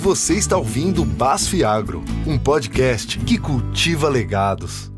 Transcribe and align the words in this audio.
Você 0.00 0.32
está 0.32 0.56
ouvindo 0.56 1.04
Basf 1.04 1.62
Agro, 1.62 2.02
um 2.26 2.38
podcast 2.38 3.18
que 3.18 3.36
cultiva 3.36 4.08
legados. 4.08 4.90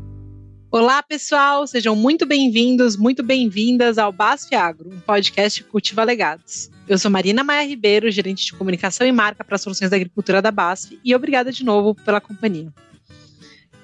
Olá, 0.71 1.03
pessoal, 1.03 1.67
sejam 1.67 1.93
muito 1.93 2.25
bem-vindos, 2.25 2.95
muito 2.95 3.21
bem-vindas 3.21 3.97
ao 3.97 4.13
Basf 4.13 4.55
Agro, 4.55 4.89
um 4.89 5.01
podcast 5.01 5.61
que 5.61 5.69
cultiva 5.69 6.05
legados. 6.05 6.71
Eu 6.87 6.97
sou 6.97 7.11
Marina 7.11 7.43
Maia 7.43 7.67
Ribeiro, 7.67 8.09
gerente 8.09 8.45
de 8.45 8.53
comunicação 8.53 9.05
e 9.05 9.11
marca 9.11 9.43
para 9.43 9.57
soluções 9.57 9.91
da 9.91 9.97
agricultura 9.97 10.41
da 10.41 10.51
BASF, 10.51 10.97
e 11.03 11.13
obrigada 11.13 11.51
de 11.51 11.65
novo 11.65 11.93
pela 11.93 12.21
companhia. 12.21 12.71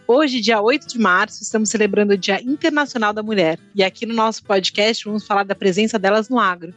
Hoje, 0.07 0.39
dia 0.39 0.61
8 0.61 0.87
de 0.87 0.97
março, 0.97 1.43
estamos 1.43 1.69
celebrando 1.69 2.13
o 2.13 2.17
Dia 2.17 2.41
Internacional 2.41 3.13
da 3.13 3.21
Mulher. 3.21 3.59
E 3.75 3.83
aqui 3.83 4.07
no 4.07 4.15
nosso 4.15 4.43
podcast 4.43 5.05
vamos 5.05 5.23
falar 5.23 5.43
da 5.43 5.53
presença 5.53 5.99
delas 5.99 6.29
no 6.29 6.39
agro. 6.39 6.73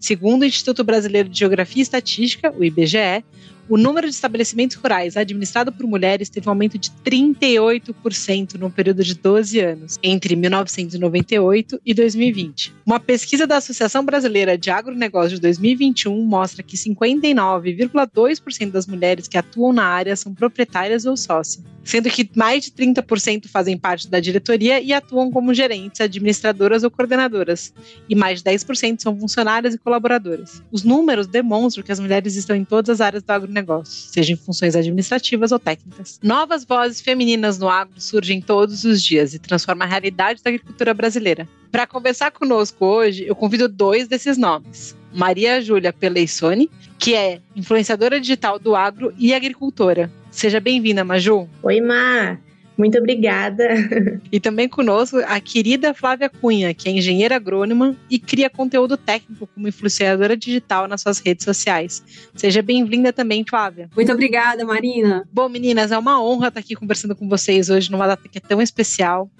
Segundo 0.00 0.42
o 0.42 0.46
Instituto 0.46 0.84
Brasileiro 0.84 1.28
de 1.28 1.38
Geografia 1.38 1.80
e 1.80 1.82
Estatística, 1.82 2.52
o 2.56 2.64
IBGE, 2.64 3.24
o 3.68 3.78
número 3.78 4.08
de 4.08 4.14
estabelecimentos 4.14 4.76
rurais 4.76 5.16
administrados 5.16 5.74
por 5.74 5.86
mulheres 5.86 6.28
teve 6.28 6.48
um 6.48 6.50
aumento 6.50 6.76
de 6.76 6.90
38% 7.04 8.54
no 8.54 8.70
período 8.70 9.04
de 9.04 9.14
12 9.14 9.60
anos, 9.60 9.98
entre 10.02 10.34
1998 10.34 11.80
e 11.86 11.94
2020. 11.94 12.74
Uma 12.84 12.98
pesquisa 12.98 13.46
da 13.46 13.56
Associação 13.58 14.04
Brasileira 14.04 14.58
de 14.58 14.68
Agronegócio 14.68 15.36
de 15.36 15.40
2021 15.40 16.24
mostra 16.24 16.62
que 16.62 16.76
59,2% 16.76 18.70
das 18.70 18.86
mulheres 18.86 19.28
que 19.28 19.38
atuam 19.38 19.72
na 19.72 19.84
área 19.84 20.16
são 20.16 20.34
proprietárias 20.34 21.06
ou 21.06 21.16
sócias, 21.16 21.64
sendo 21.84 22.10
que 22.10 22.28
mais 22.34 22.64
de 22.64 22.72
30% 22.72 23.46
fazem 23.48 23.78
parte 23.78 24.08
da 24.08 24.18
diretoria 24.20 24.80
e 24.80 24.92
atuam 24.92 25.30
como 25.30 25.54
gerentes, 25.54 26.00
administradoras 26.00 26.82
ou 26.82 26.90
coordenadoras, 26.90 27.72
e 28.08 28.14
mais 28.14 28.42
de 28.42 28.50
10% 28.50 29.00
são 29.00 29.14
funcionárias 29.52 29.74
e 29.74 29.78
colaboradoras. 29.78 30.62
Os 30.70 30.82
números 30.82 31.26
demonstram 31.26 31.84
que 31.84 31.92
as 31.92 32.00
mulheres 32.00 32.36
estão 32.36 32.56
em 32.56 32.64
todas 32.64 32.88
as 32.88 33.00
áreas 33.00 33.22
do 33.22 33.30
agronegócio 33.30 34.10
seja 34.12 34.32
em 34.32 34.36
funções 34.36 34.74
administrativas 34.74 35.52
ou 35.52 35.58
técnicas. 35.58 36.18
Novas 36.22 36.64
vozes 36.64 37.00
femininas 37.00 37.58
no 37.58 37.68
agro 37.68 38.00
surgem 38.00 38.40
todos 38.40 38.84
os 38.84 39.02
dias 39.02 39.34
e 39.34 39.38
transformam 39.38 39.86
a 39.86 39.90
realidade 39.90 40.42
da 40.42 40.50
agricultura 40.50 40.94
brasileira. 40.94 41.48
Para 41.70 41.86
conversar 41.86 42.30
conosco 42.30 42.84
hoje, 42.84 43.24
eu 43.26 43.34
convido 43.34 43.68
dois 43.68 44.08
desses 44.08 44.36
nomes. 44.36 44.96
Maria 45.14 45.60
Júlia 45.60 45.92
Peleissoni, 45.92 46.70
que 46.98 47.14
é 47.14 47.40
influenciadora 47.54 48.20
digital 48.20 48.58
do 48.58 48.74
agro 48.74 49.12
e 49.18 49.34
agricultora. 49.34 50.10
Seja 50.30 50.60
bem-vinda, 50.60 51.04
Maju. 51.04 51.48
Oi, 51.62 51.80
Mar. 51.80 52.40
Muito 52.76 52.98
obrigada. 52.98 53.68
E 54.30 54.40
também 54.40 54.68
conosco 54.68 55.18
a 55.26 55.38
querida 55.40 55.92
Flávia 55.92 56.28
Cunha, 56.28 56.72
que 56.72 56.88
é 56.88 56.92
engenheira 56.92 57.36
agrônoma 57.36 57.94
e 58.08 58.18
cria 58.18 58.48
conteúdo 58.48 58.96
técnico 58.96 59.46
como 59.46 59.68
influenciadora 59.68 60.36
digital 60.36 60.88
nas 60.88 61.02
suas 61.02 61.18
redes 61.18 61.44
sociais. 61.44 62.02
Seja 62.34 62.62
bem-vinda 62.62 63.12
também, 63.12 63.44
Flávia. 63.46 63.90
Muito 63.94 64.10
obrigada, 64.10 64.64
Marina. 64.64 65.28
Bom, 65.30 65.48
meninas, 65.48 65.92
é 65.92 65.98
uma 65.98 66.22
honra 66.22 66.48
estar 66.48 66.60
aqui 66.60 66.74
conversando 66.74 67.14
com 67.14 67.28
vocês 67.28 67.68
hoje 67.68 67.90
numa 67.90 68.06
data 68.06 68.26
que 68.26 68.38
é 68.38 68.40
tão 68.40 68.62
especial. 68.62 69.30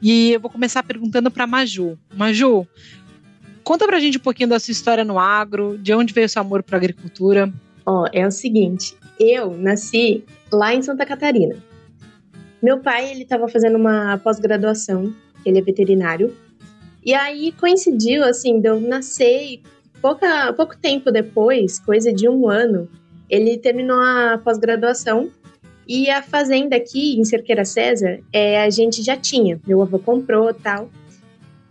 E 0.00 0.32
eu 0.32 0.40
vou 0.40 0.50
começar 0.50 0.82
perguntando 0.84 1.30
para 1.30 1.46
Maju. 1.46 1.98
Maju, 2.14 2.66
conta 3.64 3.86
pra 3.86 3.98
gente 3.98 4.18
um 4.18 4.22
pouquinho 4.22 4.48
da 4.48 4.60
sua 4.60 4.72
história 4.72 5.04
no 5.04 5.18
agro, 5.18 5.76
de 5.78 5.92
onde 5.92 6.14
veio 6.14 6.28
seu 6.28 6.40
amor 6.40 6.62
para 6.62 6.76
agricultura. 6.76 7.52
Ó, 7.84 8.02
oh, 8.02 8.06
é 8.12 8.26
o 8.26 8.30
seguinte, 8.30 8.94
eu 9.18 9.56
nasci 9.56 10.24
lá 10.52 10.74
em 10.74 10.82
Santa 10.82 11.04
Catarina. 11.04 11.56
Meu 12.66 12.80
pai, 12.80 13.12
ele 13.12 13.22
estava 13.22 13.46
fazendo 13.46 13.76
uma 13.76 14.18
pós-graduação, 14.18 15.14
ele 15.44 15.60
é 15.60 15.62
veterinário. 15.62 16.36
E 17.04 17.14
aí 17.14 17.52
coincidiu, 17.52 18.24
assim, 18.24 18.60
de 18.60 18.68
eu 18.68 18.80
nascer 18.80 19.52
e 19.52 19.62
pouca, 20.02 20.52
pouco 20.52 20.76
tempo 20.76 21.12
depois, 21.12 21.78
coisa 21.78 22.12
de 22.12 22.28
um 22.28 22.48
ano, 22.48 22.88
ele 23.30 23.56
terminou 23.56 24.00
a 24.00 24.40
pós-graduação 24.42 25.30
e 25.86 26.10
a 26.10 26.20
fazenda 26.20 26.74
aqui 26.74 27.16
em 27.16 27.24
Cerqueira 27.24 27.64
César, 27.64 28.18
é, 28.32 28.60
a 28.60 28.68
gente 28.68 29.00
já 29.00 29.16
tinha. 29.16 29.60
Meu 29.64 29.80
avô 29.80 30.00
comprou 30.00 30.52
tal. 30.52 30.90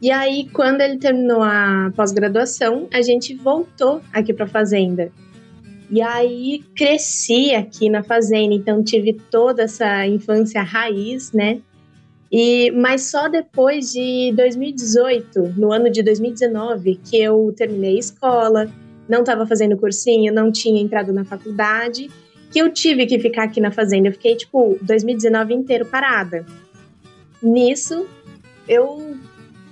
E 0.02 0.10
aí, 0.12 0.48
quando 0.54 0.80
ele 0.80 0.98
terminou 0.98 1.44
a 1.44 1.92
pós-graduação, 1.94 2.88
a 2.94 3.02
gente 3.02 3.36
voltou 3.36 4.02
aqui 4.14 4.34
para 4.34 4.46
a 4.46 4.48
fazenda. 4.48 5.12
E 5.90 6.02
aí 6.02 6.64
cresci 6.76 7.54
aqui 7.54 7.90
na 7.90 8.04
fazenda, 8.04 8.54
então 8.54 8.84
tive 8.84 9.14
toda 9.14 9.64
essa 9.64 10.06
infância 10.08 10.62
raiz, 10.64 11.32
né? 11.32 11.60
E 12.32 12.72
mas 12.72 13.04
só 13.04 13.28
depois 13.28 13.92
de 13.92 14.34
2018, 14.36 15.54
no 15.58 15.72
ano 15.72 15.90
de 15.90 16.02
2019, 16.02 17.00
que 17.04 17.22
eu 17.22 17.54
terminei 17.56 17.96
a 17.96 18.00
escola, 18.00 18.70
não 19.08 19.20
estava 19.20 19.46
fazendo 19.46 19.78
cursinho, 19.78 20.34
não 20.34 20.52
tinha 20.52 20.82
entrado 20.82 21.14
na 21.14 21.24
faculdade, 21.24 22.10
que 22.52 22.60
eu 22.60 22.72
tive 22.72 23.06
que 23.06 23.20
ficar 23.20 23.44
aqui 23.44 23.62
na 23.62 23.72
fazenda. 23.72 24.08
Eu 24.08 24.14
fiquei 24.14 24.36
tipo 24.36 24.78
2019 24.82 25.54
inteiro 25.54 25.86
parada. 25.86 26.46
Nisso, 27.42 28.08
eu 28.68 29.16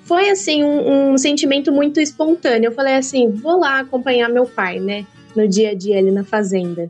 foi 0.03 0.29
assim 0.29 0.63
um, 0.63 1.13
um 1.13 1.17
sentimento 1.17 1.71
muito 1.71 1.99
espontâneo. 1.99 2.67
Eu 2.67 2.71
falei 2.71 2.95
assim, 2.95 3.31
vou 3.31 3.59
lá 3.59 3.79
acompanhar 3.79 4.29
meu 4.29 4.45
pai, 4.45 4.79
né? 4.79 5.05
No 5.35 5.47
dia 5.47 5.71
a 5.71 5.73
dia 5.73 5.97
ali 5.97 6.11
na 6.11 6.23
fazenda. 6.23 6.89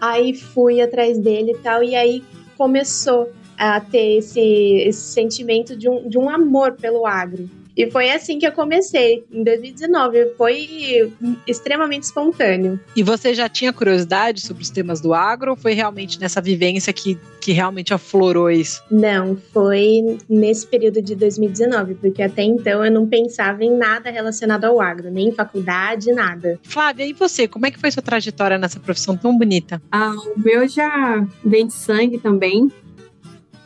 Aí 0.00 0.34
fui 0.34 0.80
atrás 0.80 1.18
dele 1.18 1.52
e 1.52 1.58
tal, 1.58 1.82
e 1.82 1.94
aí 1.94 2.22
começou 2.56 3.30
a 3.56 3.80
ter 3.80 4.18
esse, 4.18 4.40
esse 4.40 5.00
sentimento 5.00 5.76
de 5.76 5.88
um, 5.88 6.08
de 6.08 6.18
um 6.18 6.28
amor 6.28 6.72
pelo 6.72 7.06
agro. 7.06 7.48
E 7.76 7.90
foi 7.90 8.10
assim 8.10 8.38
que 8.38 8.46
eu 8.46 8.52
comecei, 8.52 9.24
em 9.30 9.42
2019. 9.42 10.34
Foi 10.36 11.12
extremamente 11.46 12.04
espontâneo. 12.04 12.78
E 12.94 13.02
você 13.02 13.34
já 13.34 13.48
tinha 13.48 13.72
curiosidade 13.72 14.40
sobre 14.40 14.62
os 14.62 14.70
temas 14.70 15.00
do 15.00 15.12
agro 15.12 15.52
ou 15.52 15.56
foi 15.56 15.72
realmente 15.72 16.20
nessa 16.20 16.40
vivência 16.40 16.92
que, 16.92 17.18
que 17.40 17.52
realmente 17.52 17.92
aflorou 17.92 18.50
isso? 18.50 18.82
Não, 18.90 19.36
foi 19.52 20.18
nesse 20.28 20.66
período 20.66 21.02
de 21.02 21.14
2019, 21.14 21.94
porque 21.94 22.22
até 22.22 22.42
então 22.42 22.84
eu 22.84 22.92
não 22.92 23.06
pensava 23.06 23.64
em 23.64 23.76
nada 23.76 24.10
relacionado 24.10 24.64
ao 24.64 24.80
agro, 24.80 25.10
nem 25.10 25.32
faculdade, 25.32 26.12
nada. 26.12 26.58
Flávia, 26.62 27.04
e 27.04 27.12
você? 27.12 27.48
Como 27.48 27.66
é 27.66 27.70
que 27.70 27.78
foi 27.78 27.90
sua 27.90 28.02
trajetória 28.02 28.58
nessa 28.58 28.78
profissão 28.78 29.16
tão 29.16 29.36
bonita? 29.36 29.82
Ah, 29.90 30.14
o 30.36 30.38
meu 30.38 30.68
já 30.68 31.26
vem 31.44 31.66
de 31.66 31.74
sangue 31.74 32.18
também. 32.18 32.70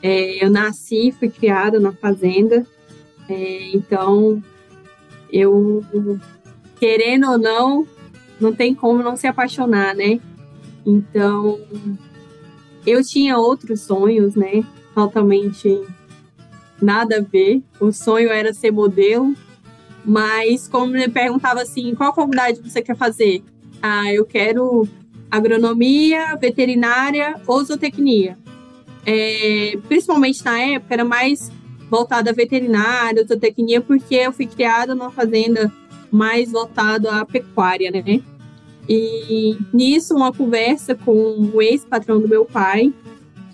É, 0.02 0.44
eu 0.44 0.50
nasci, 0.50 1.12
fui 1.18 1.28
criada 1.28 1.80
na 1.80 1.92
fazenda. 1.92 2.64
É, 3.28 3.70
então, 3.74 4.42
eu, 5.30 5.84
querendo 6.78 7.30
ou 7.30 7.38
não, 7.38 7.86
não 8.40 8.54
tem 8.54 8.74
como 8.74 9.02
não 9.02 9.16
se 9.16 9.26
apaixonar, 9.26 9.94
né? 9.94 10.20
Então, 10.86 11.60
eu 12.86 13.04
tinha 13.04 13.36
outros 13.36 13.82
sonhos, 13.82 14.34
né? 14.34 14.64
Totalmente 14.94 15.80
nada 16.80 17.18
a 17.18 17.20
ver. 17.20 17.62
O 17.78 17.92
sonho 17.92 18.30
era 18.30 18.54
ser 18.54 18.70
modelo, 18.70 19.34
mas 20.04 20.66
como 20.66 20.92
me 20.92 21.08
perguntava 21.08 21.60
assim, 21.62 21.94
qual 21.94 22.14
faculdade 22.14 22.60
você 22.62 22.80
quer 22.80 22.96
fazer? 22.96 23.42
Ah, 23.82 24.12
eu 24.12 24.24
quero 24.24 24.88
agronomia, 25.30 26.34
veterinária 26.36 27.40
ou 27.46 27.62
zootecnia. 27.62 28.38
É, 29.04 29.78
principalmente 29.86 30.44
na 30.44 30.58
época 30.58 30.94
era 30.94 31.04
mais 31.04 31.50
voltada 31.90 32.30
à 32.30 32.32
veterinária, 32.32 33.24
zootecnia, 33.24 33.80
porque 33.80 34.14
eu 34.14 34.32
fui 34.32 34.46
criada 34.46 34.94
numa 34.94 35.10
fazenda 35.10 35.72
mais 36.10 36.50
voltada 36.50 37.12
à 37.12 37.24
pecuária, 37.24 37.90
né? 37.90 38.20
E 38.88 39.56
nisso, 39.72 40.14
uma 40.14 40.32
conversa 40.32 40.94
com 40.94 41.50
o 41.52 41.60
ex-patrão 41.60 42.20
do 42.20 42.28
meu 42.28 42.46
pai, 42.46 42.92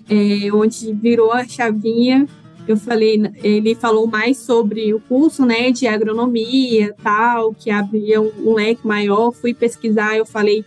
é, 0.09 0.53
onde 0.53 0.93
virou 0.93 1.33
a 1.33 1.47
chavinha, 1.47 2.27
eu 2.67 2.77
falei, 2.77 3.21
ele 3.43 3.75
falou 3.75 4.07
mais 4.07 4.39
sobre 4.39 4.95
o 4.95 5.01
curso, 5.01 5.45
né, 5.45 5.71
de 5.71 5.87
agronomia, 5.87 6.95
tal, 7.03 7.53
que 7.53 7.71
abria 7.71 8.23
um, 8.23 8.33
um 8.39 8.55
leque 8.55 8.87
maior, 8.87 9.33
fui 9.33 9.53
pesquisar, 9.53 10.17
eu 10.17 10.25
falei, 10.25 10.65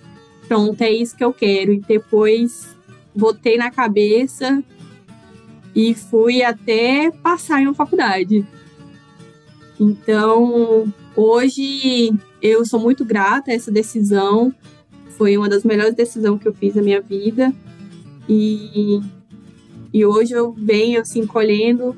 pronto, 0.47 0.79
é 0.81 0.91
isso 0.91 1.15
que 1.15 1.23
eu 1.23 1.33
quero. 1.33 1.73
E 1.73 1.79
depois 1.79 2.75
botei 3.15 3.57
na 3.57 3.71
cabeça 3.71 4.63
e 5.77 5.93
fui 5.93 6.41
até 6.41 7.11
passar 7.21 7.61
em 7.61 7.67
uma 7.67 7.73
faculdade. 7.75 8.43
Então, 9.79 10.91
hoje 11.15 12.11
eu 12.41 12.65
sou 12.65 12.79
muito 12.79 13.05
grata 13.05 13.51
a 13.51 13.53
essa 13.53 13.71
decisão. 13.71 14.51
Foi 15.09 15.37
uma 15.37 15.47
das 15.47 15.63
melhores 15.63 15.93
decisões 15.93 16.41
que 16.41 16.47
eu 16.47 16.53
fiz 16.55 16.73
na 16.73 16.81
minha 16.81 16.99
vida. 16.99 17.53
E, 18.27 18.99
e 19.93 20.03
hoje 20.03 20.33
eu 20.33 20.51
venho 20.51 20.99
assim 20.99 21.27
colhendo 21.27 21.95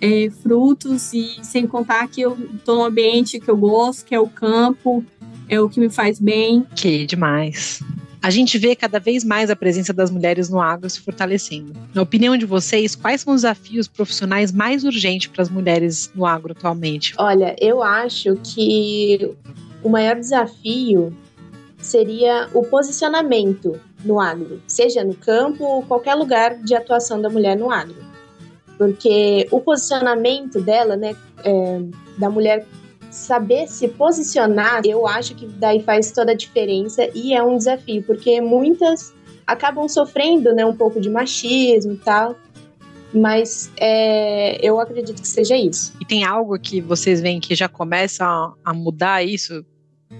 é, 0.00 0.30
frutos 0.30 1.12
e 1.12 1.36
sem 1.42 1.66
contar 1.66 2.08
que 2.08 2.22
eu 2.22 2.34
estou 2.54 2.76
num 2.76 2.84
ambiente 2.84 3.38
que 3.38 3.50
eu 3.50 3.58
gosto, 3.58 4.06
que 4.06 4.14
é 4.14 4.20
o 4.20 4.26
campo, 4.26 5.04
é 5.50 5.60
o 5.60 5.68
que 5.68 5.78
me 5.78 5.90
faz 5.90 6.18
bem. 6.18 6.66
Que 6.74 7.04
demais 7.04 7.84
a 8.22 8.30
gente 8.30 8.58
vê 8.58 8.74
cada 8.74 8.98
vez 8.98 9.24
mais 9.24 9.50
a 9.50 9.56
presença 9.56 9.92
das 9.92 10.10
mulheres 10.10 10.48
no 10.48 10.60
agro 10.60 10.88
se 10.88 11.00
fortalecendo. 11.00 11.72
Na 11.94 12.02
opinião 12.02 12.36
de 12.36 12.44
vocês, 12.44 12.94
quais 12.94 13.20
são 13.20 13.34
os 13.34 13.42
desafios 13.42 13.86
profissionais 13.86 14.52
mais 14.52 14.84
urgentes 14.84 15.28
para 15.28 15.42
as 15.42 15.48
mulheres 15.48 16.10
no 16.14 16.26
agro 16.26 16.52
atualmente? 16.52 17.14
Olha, 17.18 17.54
eu 17.60 17.82
acho 17.82 18.36
que 18.36 19.30
o 19.82 19.88
maior 19.88 20.16
desafio 20.16 21.16
seria 21.78 22.48
o 22.52 22.64
posicionamento 22.64 23.80
no 24.04 24.20
agro, 24.20 24.60
seja 24.66 25.04
no 25.04 25.14
campo 25.14 25.64
ou 25.64 25.82
qualquer 25.82 26.14
lugar 26.14 26.56
de 26.58 26.74
atuação 26.74 27.20
da 27.20 27.28
mulher 27.28 27.56
no 27.56 27.70
agro. 27.70 27.96
Porque 28.76 29.48
o 29.50 29.60
posicionamento 29.60 30.60
dela, 30.60 30.96
né, 30.96 31.16
é, 31.44 31.80
da 32.16 32.30
mulher 32.30 32.64
saber 33.10 33.68
se 33.68 33.88
posicionar, 33.88 34.82
eu 34.84 35.06
acho 35.06 35.34
que 35.34 35.46
daí 35.46 35.82
faz 35.82 36.12
toda 36.12 36.32
a 36.32 36.34
diferença 36.34 37.08
e 37.14 37.34
é 37.34 37.42
um 37.42 37.56
desafio, 37.56 38.02
porque 38.02 38.40
muitas 38.40 39.14
acabam 39.46 39.88
sofrendo, 39.88 40.52
né, 40.52 40.64
um 40.64 40.76
pouco 40.76 41.00
de 41.00 41.08
machismo 41.08 41.92
e 41.92 41.96
tal, 41.96 42.36
mas 43.12 43.70
é, 43.78 44.58
eu 44.66 44.78
acredito 44.78 45.22
que 45.22 45.28
seja 45.28 45.56
isso. 45.56 45.94
E 46.00 46.04
tem 46.04 46.24
algo 46.24 46.58
que 46.58 46.80
vocês 46.80 47.20
veem 47.20 47.40
que 47.40 47.54
já 47.54 47.68
começa 47.68 48.24
a, 48.24 48.52
a 48.64 48.74
mudar 48.74 49.24
isso? 49.24 49.64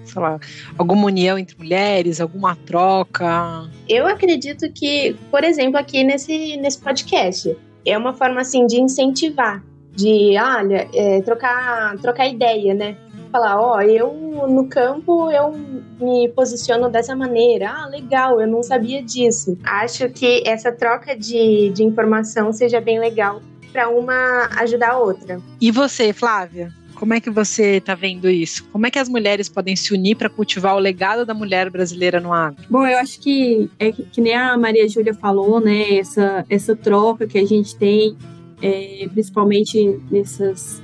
Sei 0.03 0.21
lá, 0.21 0.39
alguma 0.77 1.05
união 1.05 1.37
entre 1.37 1.57
mulheres, 1.57 2.21
alguma 2.21 2.55
troca? 2.55 3.69
Eu 3.87 4.07
acredito 4.07 4.71
que, 4.71 5.15
por 5.31 5.43
exemplo, 5.43 5.77
aqui 5.77 6.03
nesse, 6.03 6.57
nesse 6.57 6.79
podcast, 6.79 7.55
é 7.85 7.97
uma 7.97 8.13
forma 8.13 8.41
assim 8.41 8.65
de 8.65 8.79
incentivar, 8.79 9.63
de 9.99 10.37
olha, 10.39 10.87
é, 10.93 11.21
trocar, 11.21 11.97
trocar 11.97 12.27
ideia, 12.27 12.73
né? 12.73 12.95
Falar, 13.31 13.61
ó, 13.61 13.77
oh, 13.77 13.81
eu 13.81 14.47
no 14.47 14.67
campo 14.67 15.29
eu 15.29 15.51
me 15.99 16.29
posiciono 16.29 16.89
dessa 16.89 17.15
maneira. 17.15 17.69
Ah, 17.69 17.85
legal, 17.85 18.41
eu 18.41 18.47
não 18.47 18.63
sabia 18.63 19.03
disso. 19.03 19.57
Acho 19.63 20.09
que 20.09 20.41
essa 20.47 20.71
troca 20.71 21.15
de, 21.15 21.69
de 21.69 21.83
informação 21.83 22.51
seja 22.51 22.81
bem 22.81 22.99
legal 22.99 23.41
para 23.71 23.89
uma 23.89 24.49
ajudar 24.61 24.91
a 24.91 24.97
outra. 24.97 25.39
E 25.61 25.69
você, 25.69 26.11
Flávia? 26.11 26.73
Como 26.95 27.13
é 27.13 27.21
que 27.21 27.29
você 27.29 27.77
está 27.77 27.95
vendo 27.95 28.29
isso? 28.29 28.65
Como 28.73 28.85
é 28.85 28.91
que 28.91 28.99
as 28.99 29.07
mulheres 29.07 29.47
podem 29.47 29.73
se 29.73 29.93
unir 29.93 30.15
para 30.15 30.29
cultivar 30.29 30.75
o 30.75 30.79
legado 30.79 31.25
da 31.25 31.33
mulher 31.33 31.69
brasileira 31.69 32.19
no 32.19 32.33
agro? 32.33 32.61
Bom, 32.69 32.85
eu 32.85 32.97
acho 32.97 33.21
que 33.21 33.69
é 33.79 33.91
que, 33.91 34.03
que 34.03 34.19
nem 34.19 34.35
a 34.35 34.57
Maria 34.57 34.87
Júlia 34.89 35.13
falou, 35.13 35.61
né? 35.61 35.97
Essa, 35.97 36.45
essa 36.49 36.75
troca 36.75 37.25
que 37.25 37.37
a 37.37 37.45
gente 37.45 37.73
tem, 37.77 38.17
é, 38.61 39.07
principalmente 39.11 39.99
nessas, 40.11 40.81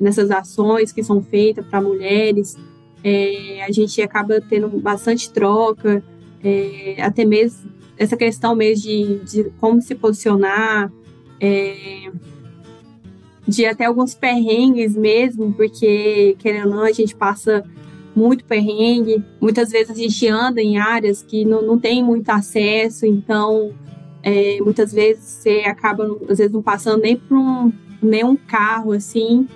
nessas 0.00 0.30
ações 0.30 0.92
que 0.92 1.02
são 1.02 1.22
feitas 1.22 1.66
para 1.66 1.80
mulheres, 1.80 2.56
é, 3.02 3.62
a 3.64 3.70
gente 3.70 4.00
acaba 4.02 4.40
tendo 4.40 4.68
bastante 4.80 5.30
troca, 5.30 6.02
é, 6.42 6.96
até 7.00 7.24
mesmo 7.24 7.72
essa 7.96 8.16
questão 8.16 8.54
mesmo 8.54 8.84
de, 8.84 9.18
de 9.24 9.50
como 9.60 9.80
se 9.80 9.94
posicionar. 9.94 10.92
É, 11.40 12.10
de 13.46 13.66
até 13.66 13.84
alguns 13.84 14.14
perrengues 14.14 14.96
mesmo, 14.96 15.52
porque, 15.52 16.36
querendo 16.38 16.70
ou 16.70 16.76
não, 16.76 16.82
a 16.82 16.92
gente 16.92 17.14
passa 17.14 17.64
muito 18.14 18.44
perrengue. 18.44 19.22
Muitas 19.40 19.70
vezes 19.70 19.90
a 19.90 19.94
gente 19.94 20.26
anda 20.28 20.62
em 20.62 20.78
áreas 20.78 21.22
que 21.22 21.44
não, 21.44 21.62
não 21.62 21.78
tem 21.78 22.02
muito 22.02 22.28
acesso, 22.30 23.04
então 23.04 23.72
é, 24.24 24.58
muitas 24.60 24.92
vezes 24.92 25.24
você 25.24 25.62
acaba, 25.66 26.04
às 26.28 26.38
vezes, 26.38 26.52
não 26.52 26.62
passando 26.62 27.02
nem 27.02 27.16
por 27.16 27.36
um, 27.36 27.72
nenhum 28.02 28.36
carro, 28.36 28.92
assim, 28.92 29.46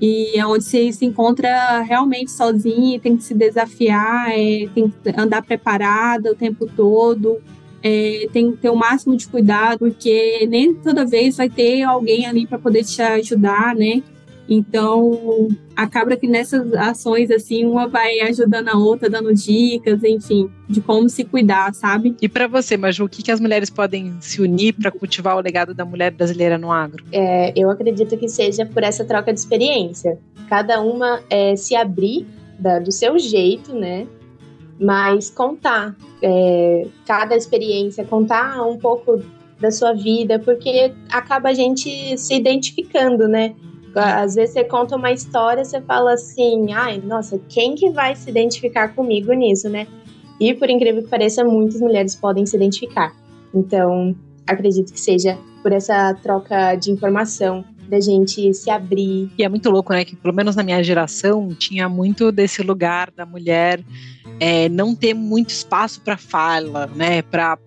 e 0.00 0.38
é 0.38 0.46
onde 0.46 0.64
você 0.64 0.92
se 0.92 1.04
encontra 1.04 1.80
realmente 1.80 2.30
sozinho, 2.30 3.00
tem 3.00 3.16
que 3.16 3.24
se 3.24 3.34
desafiar, 3.34 4.30
é, 4.30 4.68
tem 4.74 4.88
que 4.88 4.94
andar 5.16 5.42
preparada 5.42 6.32
o 6.32 6.34
tempo 6.34 6.66
todo 6.66 7.38
é, 7.82 8.28
tem 8.32 8.52
que 8.52 8.58
ter 8.58 8.70
o 8.70 8.76
máximo 8.76 9.16
de 9.16 9.26
cuidado, 9.26 9.80
porque 9.80 10.46
nem 10.48 10.72
toda 10.72 11.04
vez 11.04 11.36
vai 11.36 11.50
ter 11.50 11.82
alguém 11.82 12.26
ali 12.26 12.46
para 12.46 12.58
poder 12.58 12.84
te 12.84 13.02
ajudar, 13.02 13.74
né? 13.74 14.02
Então, 14.48 15.48
acaba 15.76 16.16
que 16.16 16.26
nessas 16.26 16.72
ações, 16.74 17.30
assim, 17.30 17.64
uma 17.64 17.86
vai 17.86 18.20
ajudando 18.20 18.68
a 18.68 18.76
outra, 18.76 19.08
dando 19.08 19.32
dicas, 19.32 20.02
enfim, 20.02 20.50
de 20.68 20.80
como 20.80 21.08
se 21.08 21.24
cuidar, 21.24 21.72
sabe? 21.74 22.16
E 22.20 22.28
para 22.28 22.46
você, 22.46 22.76
Maju, 22.76 23.04
o 23.04 23.08
que, 23.08 23.22
que 23.22 23.30
as 23.30 23.40
mulheres 23.40 23.70
podem 23.70 24.14
se 24.20 24.42
unir 24.42 24.74
para 24.74 24.90
cultivar 24.90 25.36
o 25.36 25.40
legado 25.40 25.72
da 25.72 25.84
mulher 25.84 26.10
brasileira 26.10 26.58
no 26.58 26.72
agro? 26.72 27.04
É, 27.12 27.52
eu 27.56 27.70
acredito 27.70 28.16
que 28.16 28.28
seja 28.28 28.66
por 28.66 28.82
essa 28.82 29.04
troca 29.04 29.32
de 29.32 29.38
experiência. 29.38 30.18
Cada 30.48 30.80
uma 30.80 31.22
é, 31.30 31.56
se 31.56 31.74
abrir 31.74 32.26
da, 32.58 32.78
do 32.78 32.92
seu 32.92 33.18
jeito, 33.18 33.74
né? 33.74 34.06
mas 34.82 35.30
contar 35.30 35.94
é, 36.20 36.86
cada 37.06 37.36
experiência, 37.36 38.04
contar 38.04 38.60
um 38.66 38.76
pouco 38.76 39.22
da 39.60 39.70
sua 39.70 39.92
vida, 39.92 40.40
porque 40.40 40.92
acaba 41.08 41.50
a 41.50 41.54
gente 41.54 42.18
se 42.18 42.34
identificando, 42.34 43.28
né? 43.28 43.54
Às 44.00 44.34
vezes 44.34 44.54
você 44.54 44.64
conta 44.64 44.96
uma 44.96 45.12
história, 45.12 45.64
você 45.64 45.80
fala 45.80 46.14
assim, 46.14 46.72
ai, 46.72 46.98
nossa, 47.04 47.40
quem 47.48 47.74
que 47.74 47.90
vai 47.90 48.14
se 48.16 48.30
identificar 48.30 48.94
comigo 48.94 49.32
nisso, 49.32 49.68
né? 49.68 49.86
E 50.40 50.54
por 50.54 50.68
incrível 50.70 51.02
que 51.02 51.08
pareça, 51.08 51.44
muitas 51.44 51.80
mulheres 51.80 52.16
podem 52.16 52.46
se 52.46 52.56
identificar. 52.56 53.14
Então, 53.54 54.16
acredito 54.46 54.92
que 54.92 55.00
seja 55.00 55.38
por 55.62 55.72
essa 55.72 56.14
troca 56.14 56.74
de 56.74 56.90
informação, 56.90 57.64
da 57.92 58.00
gente 58.00 58.54
se 58.54 58.70
abrir. 58.70 59.30
E 59.38 59.44
é 59.44 59.48
muito 59.50 59.68
louco, 59.68 59.92
né? 59.92 60.02
Que 60.02 60.16
pelo 60.16 60.34
menos 60.34 60.56
na 60.56 60.62
minha 60.62 60.82
geração 60.82 61.50
tinha 61.50 61.90
muito 61.90 62.32
desse 62.32 62.62
lugar 62.62 63.10
da 63.14 63.26
mulher 63.26 63.84
é, 64.40 64.66
não 64.70 64.94
ter 64.94 65.12
muito 65.12 65.50
espaço 65.50 66.00
para 66.00 66.16
fala, 66.16 66.86
né? 66.86 67.20
Para 67.20 67.58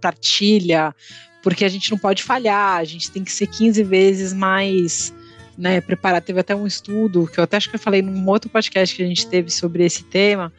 partilha, 0.00 0.94
porque 1.42 1.64
a 1.64 1.68
gente 1.68 1.90
não 1.90 1.96
pode 1.96 2.22
falhar, 2.22 2.76
a 2.76 2.84
gente 2.84 3.10
tem 3.10 3.24
que 3.24 3.32
ser 3.32 3.46
15 3.46 3.82
vezes 3.82 4.32
mais. 4.34 5.14
Né, 5.56 5.80
preparado. 5.80 6.22
Teve 6.24 6.40
até 6.40 6.56
um 6.56 6.66
estudo 6.66 7.26
que 7.26 7.38
eu 7.38 7.44
até 7.44 7.58
acho 7.58 7.68
que 7.68 7.76
eu 7.76 7.80
falei 7.80 8.00
num 8.00 8.26
outro 8.26 8.48
podcast 8.48 8.96
que 8.96 9.02
a 9.02 9.06
gente 9.06 9.26
teve 9.26 9.50
sobre 9.50 9.84
esse 9.84 10.02
tema, 10.02 10.50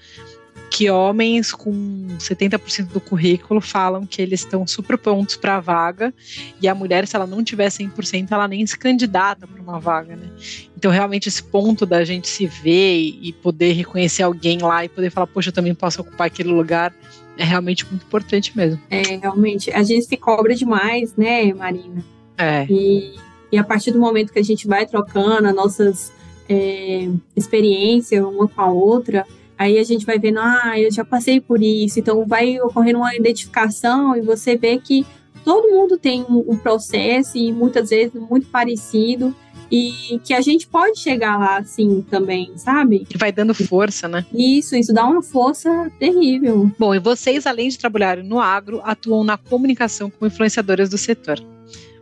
que 0.74 0.90
homens 0.90 1.52
com 1.52 1.72
70% 2.18 2.88
do 2.88 3.00
currículo 3.00 3.62
falam 3.62 4.08
que 4.08 4.20
eles 4.20 4.40
estão 4.40 4.66
super 4.66 4.98
prontos 4.98 5.36
para 5.36 5.58
a 5.58 5.60
vaga 5.60 6.12
e 6.60 6.68
a 6.68 6.74
mulher, 6.74 7.08
se 7.08 7.16
ela 7.16 7.28
não 7.28 7.44
tiver 7.44 7.68
100%, 7.68 8.32
ela 8.32 8.48
nem 8.48 8.66
se 8.66 8.76
candidata 8.76 9.46
para 9.46 9.62
uma 9.62 9.80
vaga, 9.80 10.16
né? 10.16 10.28
Então, 10.76 10.92
realmente, 10.92 11.30
esse 11.30 11.44
ponto 11.44 11.86
da 11.86 12.04
gente 12.04 12.28
se 12.28 12.48
ver 12.48 12.98
e 13.00 13.32
poder 13.34 13.74
reconhecer 13.74 14.24
alguém 14.24 14.58
lá 14.60 14.84
e 14.84 14.90
poder 14.90 15.12
falar, 15.12 15.28
poxa, 15.28 15.50
eu 15.50 15.54
também 15.54 15.76
posso 15.76 16.02
ocupar 16.02 16.26
aquele 16.26 16.50
lugar, 16.50 16.92
é 17.38 17.44
realmente 17.44 17.86
muito 17.86 18.04
importante 18.04 18.56
mesmo. 18.58 18.82
É, 18.90 19.18
realmente. 19.18 19.72
A 19.72 19.84
gente 19.84 20.06
se 20.06 20.18
cobra 20.18 20.56
demais, 20.56 21.16
né, 21.16 21.54
Marina? 21.54 22.04
É. 22.36 22.66
E, 22.68 23.16
e 23.54 23.58
a 23.58 23.64
partir 23.64 23.92
do 23.92 24.00
momento 24.00 24.34
que 24.34 24.40
a 24.40 24.44
gente 24.44 24.68
vai 24.68 24.86
trocando 24.86 25.48
as 25.48 25.56
nossas 25.56 26.12
é, 26.50 27.08
experiências 27.36 28.22
uma 28.26 28.48
com 28.48 28.62
a 28.62 28.70
outra, 28.70 29.26
Aí 29.56 29.78
a 29.78 29.84
gente 29.84 30.06
vai 30.06 30.18
vendo, 30.18 30.40
ah, 30.40 30.74
eu 30.78 30.92
já 30.92 31.06
passei 31.06 31.40
por 31.40 31.62
isso, 31.62 32.00
então 32.00 32.26
vai 32.26 32.60
ocorrendo 32.60 33.00
uma 33.00 33.16
identificação 33.16 34.16
e 34.18 34.22
você 34.22 34.58
vê 34.58 34.78
que 34.80 35.06
todo 35.46 35.70
mundo 35.70 35.98
tem 35.98 36.26
um, 36.28 36.58
processo 36.58 37.38
e 37.38 37.52
muitas 37.52 37.90
vezes 37.90 38.14
muito 38.14 38.48
parecido 38.48 39.34
e 39.72 40.20
que 40.24 40.34
a 40.34 40.42
gente 40.42 40.68
pode 40.68 41.00
chegar 41.00 41.38
lá 41.38 41.58
assim 41.58 42.04
também, 42.10 42.52
sabe? 42.58 43.06
Que 43.06 43.18
vai 43.18 43.32
dando 43.32 43.54
força, 43.54 44.08
né? 44.08 44.26
Isso, 44.34 44.76
isso 44.76 44.94
dá 44.94 45.06
uma 45.06 45.22
força 45.22 45.92
terrível. 46.00 46.72
Bom, 46.78 46.94
e 46.94 47.00
vocês, 47.00 47.46
além 47.48 47.70
de 47.70 47.78
trabalharem 47.78 48.24
no 48.24 48.40
agro, 48.40 48.82
atuam 48.84 49.24
na 49.24 49.38
comunicação 49.38 50.10
como 50.10 50.28
influenciadoras 50.28 50.90
do 50.90 50.98
setor. 50.98 51.40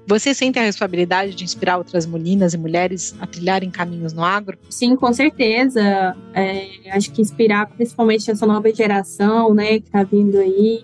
Você 0.08 0.34
sente 0.34 0.58
a 0.60 0.64
responsabilidade 0.64 1.36
de 1.36 1.44
inspirar 1.44 1.78
outras 1.78 2.06
meninas 2.06 2.54
e 2.54 2.58
mulheres 2.58 3.16
a 3.20 3.28
trilharem 3.28 3.70
caminhos 3.70 4.14
no 4.14 4.24
agro? 4.24 4.58
Sim, 4.70 4.96
com 4.96 5.14
certeza. 5.14 6.16
É, 6.34 6.68
acho 6.92 7.12
que 7.12 7.22
inspirar 7.22 7.68
principalmente 7.68 8.30
essa 8.30 8.46
nova 8.46 8.74
geração, 8.74 9.54
né, 9.54 9.80
que 9.80 9.86
está 9.86 10.04
vindo 10.04 10.38
aí. 10.38 10.84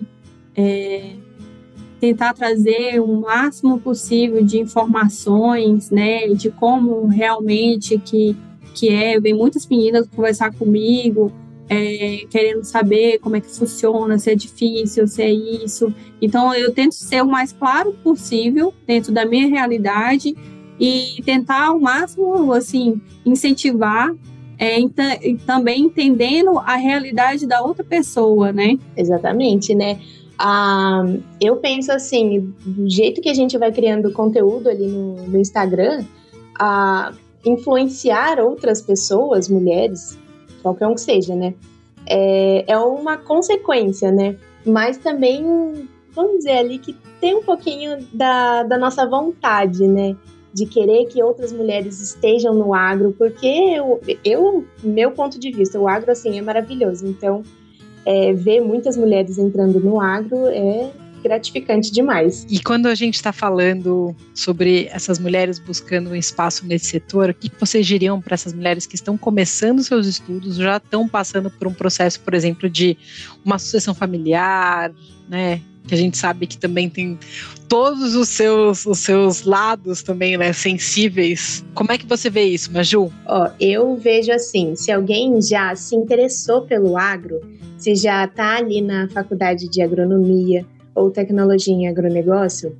É, 0.56 1.12
tentar 2.00 2.32
trazer 2.32 3.00
o 3.00 3.20
máximo 3.20 3.80
possível 3.80 4.44
de 4.44 4.58
informações, 4.58 5.90
né, 5.90 6.28
de 6.28 6.50
como 6.50 7.06
realmente 7.06 7.98
que 7.98 8.36
que 8.74 8.90
é. 8.90 9.18
Vem 9.18 9.34
muitas 9.34 9.66
meninas 9.66 10.06
conversar 10.14 10.54
comigo 10.54 11.32
é, 11.68 12.24
querendo 12.30 12.64
saber 12.64 13.18
como 13.18 13.36
é 13.36 13.40
que 13.40 13.50
funciona, 13.54 14.18
se 14.18 14.30
é 14.30 14.34
difícil, 14.34 15.06
se 15.06 15.22
é 15.22 15.30
isso. 15.30 15.92
Então, 16.20 16.54
eu 16.54 16.72
tento 16.72 16.94
ser 16.94 17.22
o 17.22 17.26
mais 17.26 17.52
claro 17.52 17.92
possível 18.02 18.72
dentro 18.86 19.12
da 19.12 19.26
minha 19.26 19.46
realidade 19.46 20.34
e 20.80 21.22
tentar 21.24 21.66
ao 21.66 21.80
máximo, 21.80 22.52
assim, 22.52 23.00
incentivar 23.26 24.14
é, 24.58 24.76
também 25.46 25.82
entendendo 25.82 26.58
a 26.58 26.74
realidade 26.74 27.46
da 27.46 27.62
outra 27.62 27.84
pessoa, 27.84 28.52
né? 28.52 28.76
Exatamente, 28.96 29.74
né? 29.74 30.00
Ah, 30.36 31.04
eu 31.40 31.56
penso 31.56 31.92
assim, 31.92 32.52
do 32.64 32.88
jeito 32.88 33.20
que 33.20 33.28
a 33.28 33.34
gente 33.34 33.56
vai 33.56 33.72
criando 33.72 34.12
conteúdo 34.12 34.68
ali 34.68 34.86
no, 34.86 35.14
no 35.28 35.38
Instagram, 35.38 36.04
a 36.58 37.12
influenciar 37.44 38.40
outras 38.40 38.82
pessoas, 38.82 39.48
mulheres, 39.48 40.18
qualquer 40.62 40.86
um 40.86 40.94
que 40.94 41.00
seja, 41.00 41.34
né? 41.34 41.54
É, 42.06 42.64
é 42.72 42.78
uma 42.78 43.16
consequência, 43.16 44.10
né? 44.10 44.36
Mas 44.64 44.96
também, 44.96 45.88
vamos 46.12 46.38
dizer 46.38 46.58
ali, 46.58 46.78
que 46.78 46.96
tem 47.20 47.34
um 47.34 47.42
pouquinho 47.42 47.98
da, 48.12 48.62
da 48.62 48.78
nossa 48.78 49.06
vontade, 49.06 49.86
né? 49.86 50.16
De 50.52 50.66
querer 50.66 51.06
que 51.06 51.22
outras 51.22 51.52
mulheres 51.52 52.00
estejam 52.00 52.54
no 52.54 52.74
agro, 52.74 53.14
porque 53.16 53.46
eu, 53.46 54.00
eu, 54.24 54.64
meu 54.82 55.10
ponto 55.12 55.38
de 55.38 55.50
vista, 55.50 55.78
o 55.78 55.86
agro, 55.86 56.10
assim, 56.10 56.38
é 56.38 56.42
maravilhoso. 56.42 57.06
Então, 57.06 57.42
é, 58.04 58.32
ver 58.32 58.60
muitas 58.60 58.96
mulheres 58.96 59.38
entrando 59.38 59.78
no 59.80 60.00
agro 60.00 60.46
é 60.46 60.90
gratificante 61.22 61.90
demais. 61.92 62.46
E 62.48 62.60
quando 62.60 62.86
a 62.86 62.94
gente 62.94 63.14
está 63.14 63.32
falando 63.32 64.14
sobre 64.34 64.88
essas 64.92 65.18
mulheres 65.18 65.58
buscando 65.58 66.10
um 66.10 66.14
espaço 66.14 66.66
nesse 66.66 66.86
setor, 66.86 67.30
o 67.30 67.34
que 67.34 67.50
vocês 67.58 67.86
diriam 67.86 68.20
para 68.20 68.34
essas 68.34 68.52
mulheres 68.52 68.86
que 68.86 68.94
estão 68.94 69.16
começando 69.16 69.82
seus 69.82 70.06
estudos, 70.06 70.56
já 70.56 70.76
estão 70.76 71.08
passando 71.08 71.50
por 71.50 71.66
um 71.68 71.72
processo, 71.72 72.20
por 72.20 72.34
exemplo, 72.34 72.68
de 72.68 72.96
uma 73.44 73.58
sucessão 73.58 73.94
familiar, 73.94 74.92
né? 75.28 75.60
Que 75.86 75.94
a 75.94 75.98
gente 75.98 76.18
sabe 76.18 76.46
que 76.46 76.58
também 76.58 76.90
tem 76.90 77.18
todos 77.66 78.14
os 78.14 78.28
seus, 78.28 78.84
os 78.84 78.98
seus 78.98 79.44
lados 79.44 80.02
também, 80.02 80.36
né, 80.36 80.52
sensíveis. 80.52 81.64
Como 81.74 81.90
é 81.92 81.98
que 81.98 82.06
você 82.06 82.28
vê 82.28 82.44
isso, 82.44 82.72
Maju? 82.72 83.10
Ó, 83.26 83.50
eu 83.58 83.96
vejo 83.96 84.30
assim, 84.32 84.74
se 84.74 84.92
alguém 84.92 85.40
já 85.40 85.74
se 85.74 85.96
interessou 85.96 86.62
pelo 86.62 86.98
agro, 86.98 87.40
se 87.78 87.94
já 87.94 88.24
está 88.24 88.56
ali 88.56 88.82
na 88.82 89.08
faculdade 89.08 89.68
de 89.68 89.80
agronomia, 89.80 90.66
ou 90.98 91.10
tecnologia 91.10 91.74
em 91.74 91.88
agronegócio, 91.88 92.76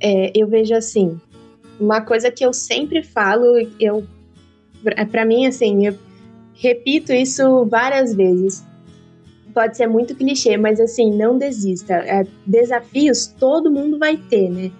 é, 0.00 0.32
eu 0.34 0.48
vejo 0.48 0.74
assim, 0.74 1.20
uma 1.78 2.00
coisa 2.00 2.30
que 2.30 2.44
eu 2.44 2.52
sempre 2.52 3.02
falo, 3.02 3.44
eu 3.78 4.04
para 5.10 5.24
mim 5.24 5.46
assim, 5.46 5.86
eu 5.86 5.94
repito 6.54 7.12
isso 7.12 7.64
várias 7.66 8.14
vezes. 8.14 8.64
Pode 9.54 9.76
ser 9.76 9.86
muito 9.86 10.14
clichê, 10.14 10.56
mas 10.56 10.80
assim, 10.80 11.12
não 11.12 11.36
desista. 11.36 11.94
É, 11.94 12.26
desafios 12.46 13.26
todo 13.26 13.70
mundo 13.70 13.98
vai 13.98 14.16
ter, 14.16 14.48
né? 14.50 14.72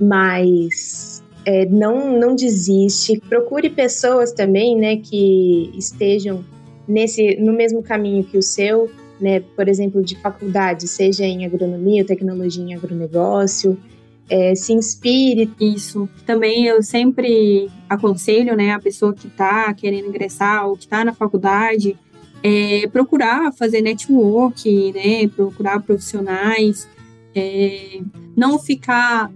Mas 0.00 1.22
é, 1.44 1.66
não 1.66 2.18
não 2.18 2.34
desiste. 2.34 3.20
Procure 3.28 3.70
pessoas 3.70 4.32
também, 4.32 4.76
né, 4.76 4.96
que 4.96 5.70
estejam 5.76 6.44
nesse 6.86 7.36
no 7.36 7.52
mesmo 7.52 7.82
caminho 7.82 8.24
que 8.24 8.38
o 8.38 8.42
seu 8.42 8.90
né, 9.20 9.40
por 9.40 9.68
exemplo, 9.68 10.02
de 10.02 10.16
faculdade, 10.16 10.86
seja 10.86 11.24
em 11.24 11.44
agronomia, 11.44 12.04
tecnologia 12.04 12.62
em 12.62 12.74
agronegócio, 12.74 13.78
é, 14.28 14.54
se 14.54 14.72
inspire. 14.72 15.50
Isso. 15.60 16.08
Também 16.26 16.66
eu 16.66 16.82
sempre 16.82 17.68
aconselho, 17.88 18.56
né, 18.56 18.72
a 18.72 18.80
pessoa 18.80 19.14
que 19.14 19.26
está 19.26 19.72
querendo 19.74 20.08
ingressar 20.08 20.66
ou 20.66 20.76
que 20.76 20.84
está 20.84 21.04
na 21.04 21.12
faculdade, 21.12 21.96
é, 22.42 22.86
procurar 22.88 23.52
fazer 23.52 23.80
network, 23.80 24.92
né, 24.92 25.28
procurar 25.28 25.80
profissionais, 25.82 26.88
é, 27.34 28.00
não 28.36 28.58
ficar 28.58 29.32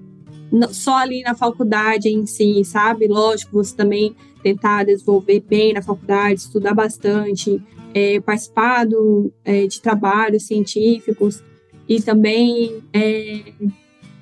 só 0.70 0.98
ali 0.98 1.22
na 1.22 1.34
faculdade 1.34 2.08
em 2.08 2.26
si, 2.26 2.62
sabe? 2.64 3.06
Lógico, 3.08 3.52
você 3.52 3.74
também 3.74 4.14
tentar 4.42 4.84
desenvolver 4.84 5.40
bem 5.40 5.72
na 5.72 5.82
faculdade, 5.82 6.40
estudar 6.40 6.74
bastante, 6.74 7.62
é, 7.94 8.20
participado 8.20 9.32
é, 9.44 9.66
de 9.66 9.80
trabalhos 9.80 10.46
científicos 10.46 11.42
e 11.88 12.00
também 12.00 12.82
é, 12.92 13.52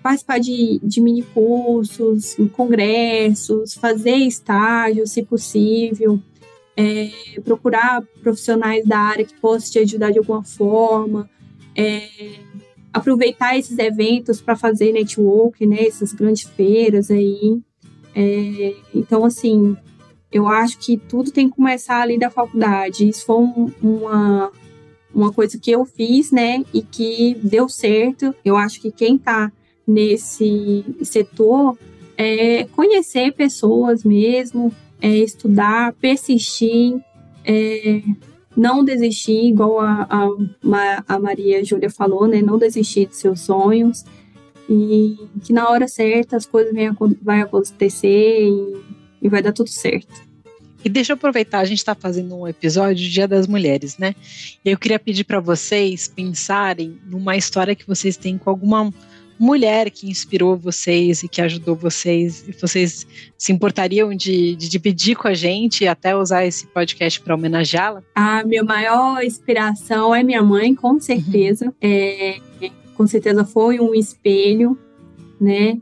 participar 0.03 0.39
de, 0.39 0.81
de 0.83 1.01
mini 1.01 1.23
cursos, 1.23 2.37
congressos, 2.53 3.75
fazer 3.75 4.17
estágios, 4.17 5.13
se 5.13 5.23
possível, 5.23 6.21
é, 6.77 7.11
procurar 7.45 8.03
profissionais 8.23 8.85
da 8.87 8.99
área 8.99 9.25
que 9.25 9.35
possam 9.35 9.73
te 9.73 9.79
ajudar 9.81 10.11
de 10.11 10.19
alguma 10.19 10.43
forma, 10.43 11.29
é, 11.77 12.09
aproveitar 12.93 13.57
esses 13.57 13.79
eventos 13.79 14.41
para 14.41 14.57
fazer 14.57 14.93
network, 14.93 15.65
né, 15.67 15.87
essas 15.87 16.13
grandes 16.13 16.43
feiras 16.43 17.11
aí. 17.11 17.61
É, 18.15 18.75
então, 18.95 19.25
assim, 19.25 19.77
eu 20.33 20.47
acho 20.47 20.79
que 20.79 20.97
tudo 20.97 21.31
tem 21.31 21.49
que 21.49 21.57
começar 21.57 22.01
ali 22.01 22.19
da 22.19 22.31
faculdade. 22.31 23.09
Isso 23.09 23.25
foi 23.25 23.37
um, 23.37 23.73
uma, 23.83 24.53
uma 25.15 25.33
coisa 25.33 25.59
que 25.59 25.71
eu 25.71 25.85
fiz, 25.85 26.31
né, 26.31 26.65
e 26.73 26.83
que 26.83 27.37
deu 27.43 27.69
certo. 27.69 28.35
Eu 28.45 28.57
acho 28.57 28.81
que 28.81 28.91
quem 28.91 29.17
está 29.17 29.51
nesse 29.87 30.85
setor 31.03 31.77
é 32.17 32.65
conhecer 32.77 33.33
pessoas 33.33 34.05
mesmo, 34.05 34.73
é 35.01 35.09
estudar, 35.17 35.93
persistir, 35.95 37.01
é 37.45 38.03
não 38.57 38.85
desistir, 38.85 39.47
igual 39.47 39.81
a, 39.81 40.07
a, 40.11 41.05
a 41.09 41.19
Maria 41.19 41.65
Júlia 41.65 41.89
falou, 41.89 42.27
né, 42.27 42.43
não 42.43 42.59
desistir 42.59 43.07
dos 43.07 43.17
seus 43.17 43.41
sonhos 43.41 44.05
e 44.69 45.17
que 45.43 45.53
na 45.53 45.69
hora 45.69 45.89
certa 45.89 46.37
as 46.37 46.47
coisas 46.47 46.73
vão, 46.73 47.17
vai 47.23 47.41
acontecer 47.41 48.49
e 48.49 48.90
e 49.21 49.29
vai 49.29 49.43
dar 49.43 49.53
tudo 49.53 49.71
certo. 49.71 50.31
E 50.85 50.89
deixa 50.89 51.13
eu 51.13 51.15
aproveitar, 51.15 51.61
a 51.61 51.65
gente 51.65 51.79
está 51.79 51.95
fazendo 51.95 52.35
um 52.35 52.49
episódio 52.49 53.05
do 53.05 53.11
Dia 53.11 53.29
das 53.29 53.47
Mulheres, 53.47 53.99
né? 53.99 54.15
E 54.65 54.71
eu 54.71 54.79
queria 54.79 54.99
pedir 54.99 55.25
para 55.25 55.39
vocês 55.39 56.09
pensarem 56.09 56.99
numa 57.07 57.37
história 57.37 57.75
que 57.75 57.87
vocês 57.87 58.17
têm 58.17 58.39
com 58.39 58.49
alguma 58.49 58.91
mulher 59.39 59.91
que 59.91 60.07
inspirou 60.09 60.55
vocês 60.55 61.23
e 61.23 61.29
que 61.29 61.41
ajudou 61.41 61.75
vocês, 61.75 62.47
e 62.47 62.53
vocês 62.53 63.07
se 63.39 63.51
importariam 63.53 64.15
de, 64.15 64.55
de 64.55 64.69
dividir 64.69 65.17
com 65.17 65.29
a 65.29 65.35
gente 65.35 65.85
e 65.85 65.89
até 65.89 66.15
usar 66.15 66.45
esse 66.45 66.67
podcast 66.67 67.19
para 67.23 67.35
homenageá-la? 67.35 68.03
A 68.15 68.45
minha 68.45 68.63
maior 68.63 69.23
inspiração 69.25 70.15
é 70.15 70.23
minha 70.23 70.43
mãe, 70.43 70.75
com 70.75 71.01
certeza. 71.01 71.67
Uhum. 71.67 71.73
É, 71.81 72.39
com 72.95 73.07
certeza 73.07 73.43
foi 73.43 73.81
um 73.81 73.95
espelho, 73.95 74.79
né? 75.41 75.79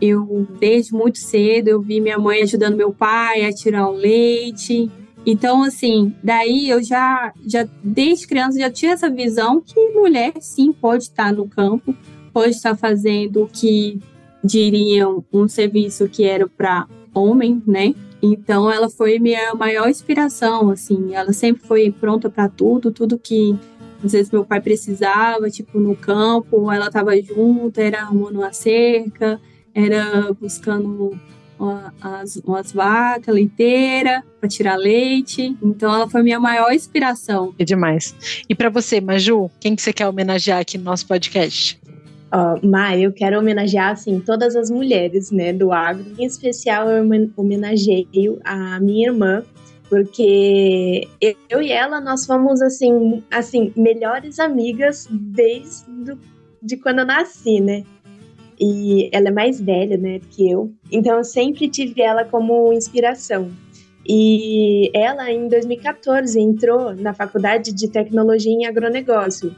Eu, 0.00 0.46
desde 0.58 0.92
muito 0.92 1.18
cedo, 1.18 1.68
eu 1.68 1.80
vi 1.80 2.00
minha 2.00 2.18
mãe 2.18 2.42
ajudando 2.42 2.76
meu 2.76 2.92
pai 2.92 3.44
a 3.44 3.52
tirar 3.52 3.88
o 3.88 3.92
leite. 3.92 4.90
Então, 5.26 5.62
assim, 5.62 6.14
daí 6.22 6.70
eu 6.70 6.82
já, 6.82 7.32
já 7.46 7.68
desde 7.84 8.26
criança, 8.26 8.58
já 8.58 8.70
tinha 8.70 8.92
essa 8.92 9.10
visão 9.10 9.60
que 9.60 9.78
mulher, 9.90 10.32
sim, 10.40 10.72
pode 10.72 11.04
estar 11.04 11.32
no 11.32 11.46
campo, 11.46 11.94
pode 12.32 12.54
estar 12.54 12.74
fazendo 12.74 13.42
o 13.42 13.48
que 13.48 14.00
diriam 14.42 15.22
um 15.30 15.46
serviço 15.46 16.08
que 16.08 16.24
era 16.24 16.48
para 16.48 16.86
homem, 17.14 17.62
né? 17.66 17.94
Então, 18.22 18.70
ela 18.70 18.88
foi 18.88 19.18
minha 19.18 19.54
maior 19.54 19.88
inspiração, 19.88 20.70
assim. 20.70 21.14
Ela 21.14 21.32
sempre 21.32 21.66
foi 21.66 21.90
pronta 21.90 22.30
para 22.30 22.48
tudo, 22.48 22.90
tudo 22.90 23.18
que 23.18 23.58
às 24.02 24.12
vezes 24.12 24.32
meu 24.32 24.44
pai 24.44 24.60
precisava, 24.60 25.50
tipo 25.50 25.78
no 25.78 25.94
campo, 25.94 26.72
ela 26.72 26.86
estava 26.86 27.20
junto, 27.20 27.78
era 27.78 28.00
arrumando 28.00 28.36
uma 28.36 28.52
cerca, 28.52 29.38
era 29.74 30.32
buscando 30.32 31.18
as, 32.00 32.36
umas 32.36 32.72
vacas 32.72 33.34
leiteiras 33.34 34.22
para 34.38 34.48
tirar 34.48 34.76
leite. 34.76 35.56
Então 35.62 35.92
ela 35.92 36.08
foi 36.08 36.22
minha 36.22 36.40
maior 36.40 36.72
inspiração. 36.72 37.54
É 37.58 37.64
demais. 37.64 38.44
E 38.48 38.54
para 38.54 38.70
você, 38.70 39.00
Maju, 39.00 39.50
quem 39.60 39.76
que 39.76 39.82
você 39.82 39.92
quer 39.92 40.08
homenagear 40.08 40.60
aqui 40.60 40.78
no 40.78 40.84
nosso 40.84 41.06
podcast? 41.06 41.80
Uh, 42.32 42.64
Ma, 42.66 42.96
eu 42.96 43.12
quero 43.12 43.38
homenagear 43.38 43.90
assim 43.90 44.20
todas 44.20 44.54
as 44.54 44.70
mulheres, 44.70 45.30
né, 45.30 45.52
do 45.52 45.72
agro. 45.72 46.06
Em 46.16 46.24
especial 46.24 46.88
eu 46.88 47.04
homenageio 47.36 48.40
a 48.44 48.78
minha 48.78 49.08
irmã, 49.08 49.42
porque 49.88 51.08
eu 51.48 51.60
e 51.60 51.72
ela 51.72 52.00
nós 52.00 52.24
fomos 52.24 52.62
assim, 52.62 53.22
assim 53.32 53.72
melhores 53.76 54.38
amigas 54.38 55.08
desde 55.10 55.90
do, 55.90 56.18
de 56.62 56.76
quando 56.76 57.00
eu 57.00 57.06
nasci, 57.06 57.60
né? 57.60 57.84
E 58.60 59.08
ela 59.10 59.28
é 59.28 59.32
mais 59.32 59.58
velha, 59.58 59.96
né, 59.96 60.20
que 60.30 60.50
eu. 60.50 60.70
Então 60.92 61.16
eu 61.16 61.24
sempre 61.24 61.66
tive 61.68 62.02
ela 62.02 62.24
como 62.24 62.72
inspiração. 62.72 63.50
E 64.06 64.90
ela 64.94 65.30
em 65.30 65.48
2014 65.48 66.38
entrou 66.38 66.94
na 66.94 67.14
faculdade 67.14 67.72
de 67.72 67.88
tecnologia 67.88 68.52
em 68.52 68.66
agronegócio. 68.66 69.54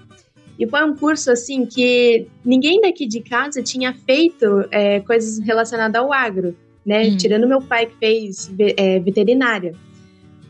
E 0.59 0.67
foi 0.67 0.85
um 0.85 0.95
curso 0.95 1.33
assim 1.33 1.67
que 1.67 2.29
ninguém 2.45 2.81
daqui 2.81 3.07
de 3.07 3.21
casa 3.21 3.63
tinha 3.63 3.93
feito 3.93 4.65
é, 4.71 5.01
coisas 5.01 5.45
relacionadas 5.45 6.01
ao 6.01 6.13
agro, 6.13 6.55
né? 6.87 7.09
Hum. 7.09 7.17
Tirando 7.17 7.49
meu 7.49 7.61
pai 7.61 7.87
que 7.87 7.97
fez 7.97 8.53
é, 8.77 9.01
veterinária. 9.01 9.75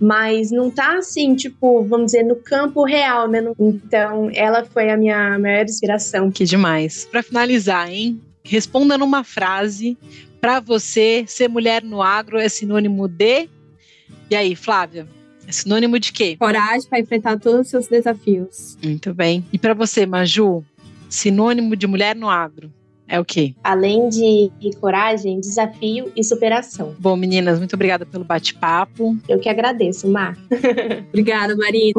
Mas 0.00 0.50
não 0.50 0.68
tá 0.68 0.98
assim, 0.98 1.34
tipo, 1.36 1.84
vamos 1.84 2.06
dizer, 2.06 2.24
no 2.24 2.34
campo 2.34 2.84
real, 2.84 3.28
né? 3.28 3.40
Então, 3.58 4.28
ela 4.34 4.64
foi 4.64 4.90
a 4.90 4.96
minha 4.96 5.38
maior 5.38 5.64
inspiração. 5.64 6.30
Que 6.30 6.44
demais. 6.44 7.06
Para 7.10 7.22
finalizar, 7.22 7.88
hein? 7.88 8.20
Responda 8.44 8.98
numa 8.98 9.24
frase. 9.24 9.96
Para 10.40 10.60
você, 10.60 11.24
ser 11.26 11.48
mulher 11.48 11.82
no 11.82 12.02
agro 12.02 12.38
é 12.38 12.48
sinônimo 12.48 13.06
de. 13.06 13.48
E 14.30 14.34
aí, 14.34 14.56
Flávia? 14.56 15.06
É 15.46 15.52
sinônimo 15.52 15.98
de 15.98 16.12
quê? 16.12 16.36
Coragem 16.36 16.88
para 16.88 17.00
enfrentar 17.00 17.38
todos 17.38 17.62
os 17.62 17.68
seus 17.68 17.88
desafios. 17.88 18.76
Muito 18.82 19.12
bem. 19.12 19.44
E 19.52 19.58
para 19.58 19.74
você, 19.74 20.06
Maju? 20.06 20.64
Sinônimo 21.08 21.76
de 21.76 21.86
mulher 21.86 22.16
no 22.16 22.28
agro 22.28 22.72
É 23.12 23.20
o 23.20 23.26
quê? 23.26 23.54
Além 23.62 24.08
de 24.08 24.50
coragem, 24.80 25.38
desafio 25.38 26.10
e 26.16 26.24
superação. 26.24 26.96
Bom, 26.98 27.14
meninas, 27.14 27.58
muito 27.58 27.74
obrigada 27.74 28.06
pelo 28.06 28.24
bate-papo. 28.24 29.18
Eu 29.28 29.38
que 29.38 29.50
agradeço, 29.50 30.08
Mar. 30.08 30.34
Obrigada, 31.12 31.54
Marina. 31.54 31.92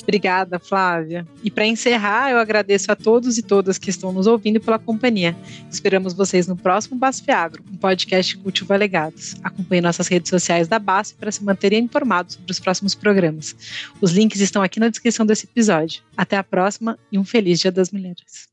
Obrigada, 0.00 0.60
Flávia. 0.60 1.26
E 1.42 1.50
para 1.50 1.66
encerrar, 1.66 2.30
eu 2.30 2.38
agradeço 2.38 2.92
a 2.92 2.94
todos 2.94 3.38
e 3.38 3.42
todas 3.42 3.76
que 3.76 3.90
estão 3.90 4.12
nos 4.12 4.28
ouvindo 4.28 4.60
pela 4.60 4.78
companhia. 4.78 5.36
Esperamos 5.68 6.14
vocês 6.14 6.46
no 6.46 6.54
próximo 6.56 6.96
Basfiagro, 6.96 7.64
um 7.68 7.76
podcast 7.76 8.36
Cultivo 8.36 8.72
Legados. 8.74 9.34
Acompanhe 9.42 9.80
nossas 9.80 10.06
redes 10.06 10.30
sociais 10.30 10.68
da 10.68 10.78
BASF 10.78 11.16
para 11.18 11.32
se 11.32 11.42
manterem 11.42 11.82
informados 11.82 12.34
sobre 12.34 12.52
os 12.52 12.60
próximos 12.60 12.94
programas. 12.94 13.56
Os 14.00 14.12
links 14.12 14.40
estão 14.40 14.62
aqui 14.62 14.78
na 14.78 14.88
descrição 14.88 15.26
desse 15.26 15.44
episódio. 15.44 16.04
Até 16.16 16.36
a 16.36 16.44
próxima 16.44 16.96
e 17.10 17.18
um 17.18 17.24
feliz 17.24 17.58
Dia 17.58 17.72
das 17.72 17.90
Mulheres. 17.90 18.52